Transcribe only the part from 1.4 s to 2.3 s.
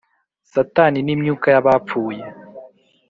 y Abapfuye